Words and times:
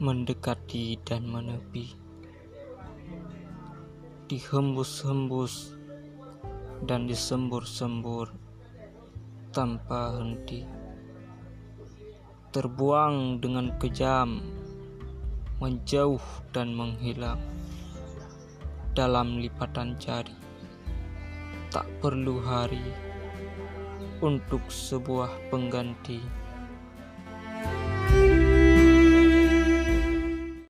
mendekati 0.00 0.96
dan 1.04 1.28
menepi, 1.28 1.92
dihembus-hembus 4.32 5.76
dan 6.88 7.04
disembur-sembur 7.04 8.32
tanpa 9.52 10.16
henti, 10.16 10.64
terbuang 12.48 13.44
dengan 13.44 13.76
kejam, 13.76 14.40
menjauh 15.60 16.24
dan 16.56 16.72
menghilang 16.72 17.44
dalam 18.96 19.36
lipatan 19.36 20.00
jari. 20.00 20.32
Tak 21.68 21.84
perlu 22.00 22.40
hari 22.40 22.88
untuk 24.24 24.64
sebuah 24.72 25.52
pengganti. 25.52 26.48